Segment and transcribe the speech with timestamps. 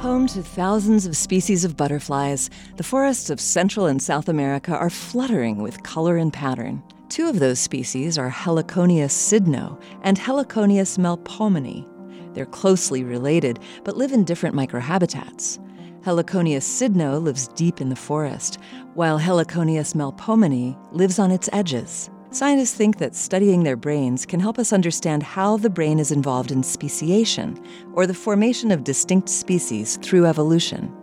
[0.00, 5.58] to thousands of species of butterflies, the forests of Central and South America are fluttering
[5.58, 6.82] with color and pattern.
[7.10, 11.86] Two of those species are Heliconius cydno and Heliconius melpomene.
[12.32, 15.58] They're closely related, but live in different microhabitats.
[16.02, 18.58] Heliconius cydno lives deep in the forest,
[18.94, 22.08] while Heliconius melpomene lives on its edges.
[22.32, 26.52] Scientists think that studying their brains can help us understand how the brain is involved
[26.52, 27.60] in speciation,
[27.94, 30.94] or the formation of distinct species through evolution.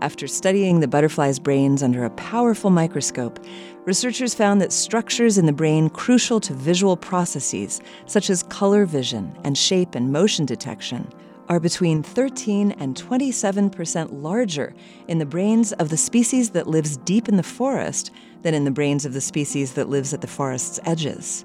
[0.00, 3.38] After studying the butterfly's brains under a powerful microscope,
[3.84, 9.32] researchers found that structures in the brain crucial to visual processes, such as color vision
[9.44, 11.08] and shape and motion detection,
[11.48, 14.74] are between 13 and 27% larger
[15.08, 18.10] in the brains of the species that lives deep in the forest
[18.42, 21.44] than in the brains of the species that lives at the forest's edges.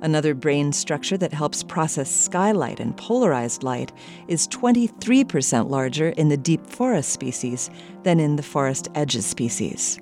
[0.00, 3.92] Another brain structure that helps process skylight and polarized light
[4.28, 7.68] is 23% larger in the deep forest species
[8.04, 9.98] than in the forest edges species.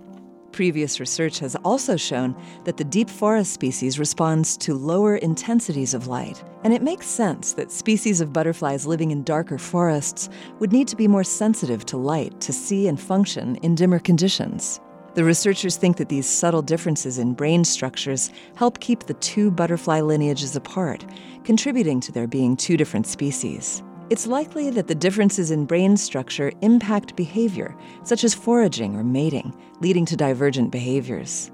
[0.57, 6.07] Previous research has also shown that the deep forest species responds to lower intensities of
[6.07, 10.89] light, and it makes sense that species of butterflies living in darker forests would need
[10.89, 14.81] to be more sensitive to light to see and function in dimmer conditions.
[15.13, 20.01] The researchers think that these subtle differences in brain structures help keep the two butterfly
[20.01, 21.05] lineages apart,
[21.45, 23.83] contributing to there being two different species.
[24.09, 29.53] It's likely that the differences in brain structure impact behavior, such as foraging or mating,
[29.81, 31.51] leading to divergent behaviors.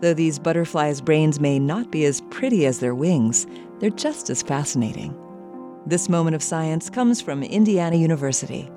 [0.00, 3.44] Though these butterflies' brains may not be as pretty as their wings,
[3.80, 5.16] they're just as fascinating.
[5.84, 8.70] This moment of science comes from Indiana University.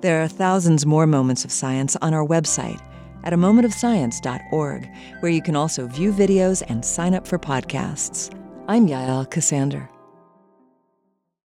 [0.00, 2.80] There are thousands more moments of science on our website
[3.24, 4.88] at a momentofscience.org,
[5.20, 8.34] where you can also view videos and sign up for podcasts.
[8.66, 9.88] I'm Yael Ksander.